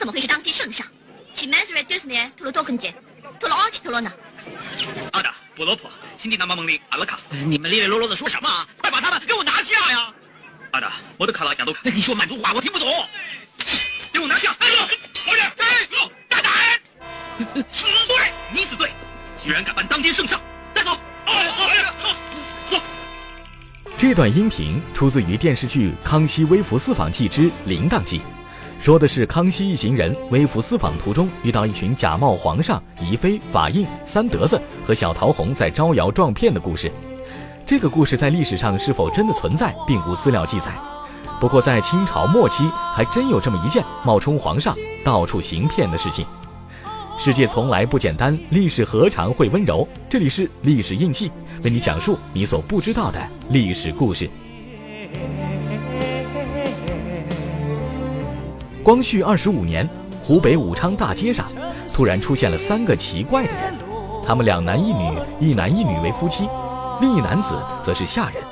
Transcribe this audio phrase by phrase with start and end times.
[0.00, 0.86] 怎么会是当今圣上？
[1.34, 2.14] 去曼斯瑞多斯呢？
[2.34, 2.94] 托罗多根杰，
[3.38, 4.10] 托罗阿奇托罗呢？
[5.12, 8.66] 阿达、波罗普、辛迪南巴蒙林、阿拉卡，你们咧咧啰啰的说什么？
[8.78, 10.10] 快把他们给我拿下呀！
[10.70, 12.88] 阿达、我的卡拉、亚多卡，你说满族话我听不懂。
[14.10, 14.56] 给我拿下！
[14.58, 16.50] 哎呦，好人，哎呦，大胆！
[17.70, 18.90] 死罪，你死罪，
[19.44, 20.40] 居然敢扮当今圣上！
[20.72, 20.98] 带走！
[21.26, 21.44] 哎
[21.76, 21.94] 呀，
[22.70, 22.80] 走！
[23.98, 28.18] 这段音频出自于电视剧《康熙微服私访记之铃铛记》，
[28.80, 36.90] 说的是康熙一行人微服私访途中遇到一群假冒皇上、宜妃、法印、三德子和小桃红在招摇撞骗的故事。
[37.66, 40.72] 这个故事在历史上是否真的存在，并无资料记载。
[41.38, 44.74] 不过在清朝末期，还真有这么一件冒充皇上
[45.04, 46.24] 到处行骗的事情。
[47.18, 49.86] 世界从来不简单，历史何尝会温柔？
[50.08, 51.30] 这里是历史印记，
[51.64, 54.28] 为你讲述你所不知道的历史故事。
[58.82, 59.86] 光绪二十五年，
[60.22, 61.46] 湖北武昌大街上
[61.92, 63.74] 突然出现了三个奇怪的人，
[64.26, 66.48] 他们两男一女，一男一女为夫妻，
[66.98, 68.42] 另一男子则是下人。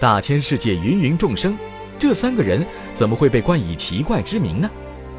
[0.00, 1.56] 大千世界，芸芸众生，
[1.96, 4.68] 这三个人怎么会被冠以奇怪之名呢？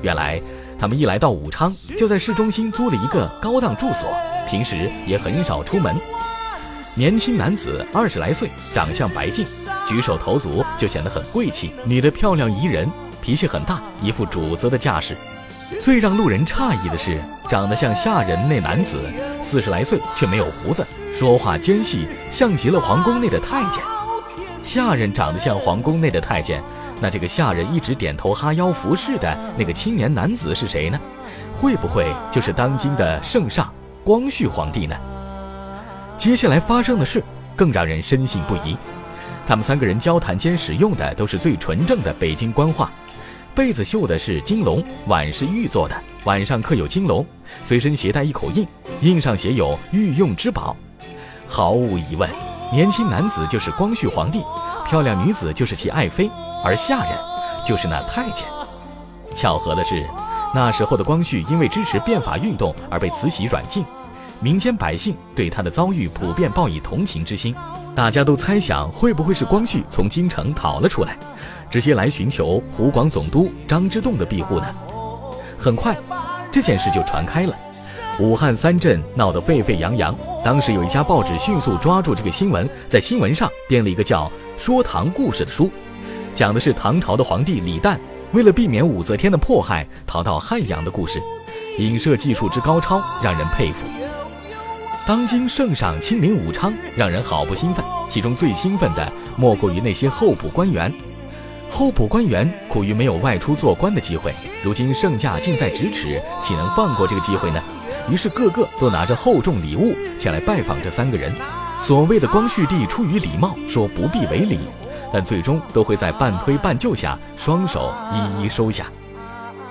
[0.02, 0.42] 原来，
[0.78, 4.10] 他们一来到武昌，就在市中心租了一个高档住所，
[4.50, 5.96] 平时也很少出门。
[6.96, 9.46] 年轻男子二十来岁，长相白净，
[9.88, 12.90] 举手投足就显得很贵气；女的漂亮宜人，
[13.22, 15.16] 脾气很大，一副主子的架势。
[15.82, 18.98] 最让路人诧异的是，长得像下人那男子，
[19.42, 20.86] 四十来岁却没有胡子，
[21.18, 23.84] 说话尖细，像极了皇宫内的太监。
[24.64, 26.62] 下人长得像皇宫内的太监。
[27.02, 31.00] 那这个下人一直点头哈腰服侍的那个青年男子是谁呢？
[31.56, 33.74] 会不会就是当今的圣上
[34.04, 34.96] 光绪皇帝呢？
[36.18, 37.24] 接下来发生的事
[37.56, 38.76] 更让人深信不疑。
[39.48, 42.92] 他们三个人交谈间使用的都是最纯正的北京官话，
[43.56, 47.26] 被子绣的是金龙，碗是玉做的，碗上刻有金龙，
[47.66, 48.66] 随身携带一口印，
[49.02, 50.76] 印上写有“御用之宝”。
[51.48, 52.30] 毫无疑问，
[52.72, 54.44] 年轻男子就是光绪皇帝，
[54.88, 56.30] 漂亮女子就是其爱妃。
[56.64, 57.14] 而下人
[57.66, 58.46] 就是那太监。
[59.34, 60.06] 巧合的是，
[60.54, 63.86] 那时候的光绪因为支持变法运动而被慈禧软禁，
[64.42, 67.54] 民间百姓对他的遭遇普遍报以同情之心。
[67.96, 71.18] 大家都猜想，会不会是光绪从京城逃了出来，
[71.70, 74.66] 直接来寻求湖广总督张之洞的庇护呢？
[75.58, 75.98] 很快，
[76.52, 77.54] 这件事就传开了，
[78.20, 80.16] 武汉三镇闹得沸沸扬扬。
[80.46, 84.26] 当时有一家报纸迅速抓住这个新闻，在新闻上编了一个叫
[84.58, 85.70] 《说唐故事》的书。
[86.34, 87.98] 讲的是唐朝的皇帝李旦
[88.32, 91.20] 为了避免武则天的迫害，逃到汉阳的故事，
[91.80, 93.99] 影射技术之高超，让人佩服。
[95.10, 97.84] 当今圣上亲临武昌，让人好不兴奋。
[98.08, 100.94] 其中最兴奋的莫过于那些候补官员。
[101.68, 104.32] 候补官员苦于没有外出做官的机会，
[104.64, 107.60] 如今圣驾近在咫尺，岂能放过这个机会呢？
[108.08, 111.34] 于是个个都拿着厚重礼物前来拜访这三个人。
[111.80, 114.60] 所谓的光绪帝出于礼貌，说不必为礼。
[115.12, 118.86] 但最终都会在半推半就下，双手一一收下。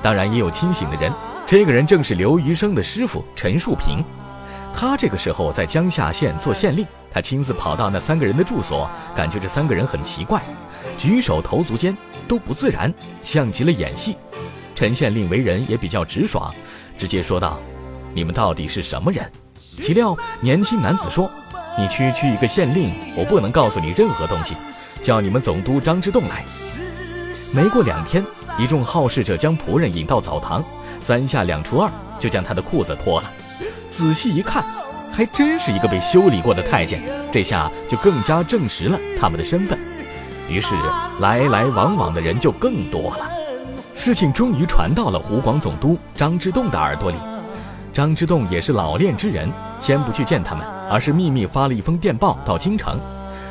[0.03, 1.13] 当然也有清醒的人，
[1.47, 4.03] 这个人正是刘余生的师傅陈树平。
[4.75, 10.41] 他这个时候在江夏县做县令，他亲自跑到那三个人的住所，感觉这三个人很奇怪，
[10.97, 11.97] 举手投足间
[12.29, 12.93] 都不自然，
[13.25, 14.17] 像极了演戏。
[14.75, 16.55] 陈县令为人也比较直爽，
[16.97, 17.59] 直接说道
[18.15, 19.29] ：“你们到底是什么人？”
[19.81, 21.29] 岂料年轻男子说
[21.77, 24.55] ：“你区区一个县令，我不能告诉你任何东西。”
[25.03, 26.45] 叫你们总督张之洞来。
[27.55, 28.25] 没过两天，
[28.59, 30.63] 一众好事者将仆人引到澡堂，
[31.01, 33.33] 三下两除二就将他的裤子脱了。
[33.91, 34.65] 仔细一看，
[35.13, 37.03] 还真是一个被修理过的太监。
[37.31, 39.79] 这下就更加证实了他们的身份。
[40.49, 40.75] 于是
[41.21, 43.29] 来来往往的人就更多了。
[43.95, 47.17] 事情终于传到了湖广总督张之洞的耳朵里。
[47.93, 52.99] 张之洞也是老练之人，先不去见他们，而是秘密发了一封电报到京城。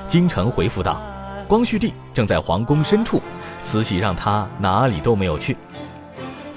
[0.08, 1.02] 京城回复道。
[1.48, 3.22] 光绪帝正在皇宫深处，
[3.64, 5.56] 慈禧让他哪里都没有去。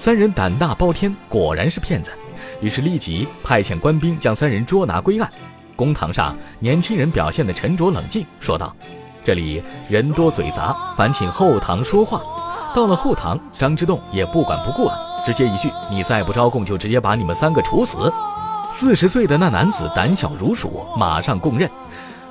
[0.02, 2.10] 三人胆大包天，果然是骗子，
[2.62, 5.28] 于是立即派遣官兵将三人捉拿归案。
[5.76, 8.74] 公堂上，年轻人表现得沉着冷静，说道
[9.22, 12.22] ：“这里人多嘴杂，烦请后堂说话。”
[12.74, 14.94] 到了后堂，张之洞也不管不顾了，
[15.26, 18.10] 直接一句：“你再不招供，就直接把你们三个处死。”
[18.72, 21.68] 四十岁的那男子胆小如鼠，马上供认。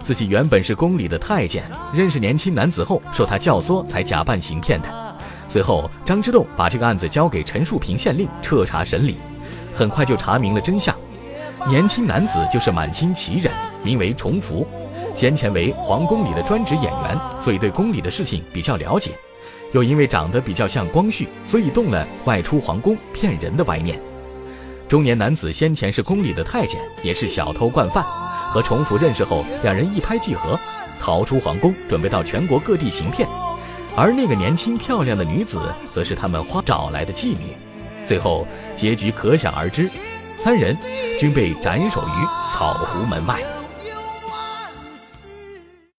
[0.01, 1.63] 自己原本是宫里的太监，
[1.93, 5.08] 认识年轻男子后受他教唆，才假扮行骗的。
[5.49, 9.17] 随后，张之洞把这个案子交给陈树平县令彻查审理，
[9.73, 10.95] 很快就查明了真相。
[11.67, 13.51] 年轻男子就是满清奇人，
[13.83, 14.65] 名为崇福，
[15.15, 19.11] 先前为皇宫里的专职演员，所以对宫里的事情比较了解。
[19.73, 23.99] 又因为长得比较像光绪，所以动了外出皇宫骗人的歪念。
[24.87, 28.03] 中年男子先前是宫里的太监，也是小偷惯犯。
[28.51, 30.57] 和崇福认识后，两人一拍即合，
[30.99, 33.27] 逃出皇宫，准备到全国各地行骗。
[33.99, 35.59] 而那个年轻漂亮的女子，
[35.93, 37.57] 则是他们花找来的妓女。
[38.07, 39.91] 最后结局可想而知，
[40.37, 40.73] 三人
[41.19, 43.58] 均被斩首于草湖门外。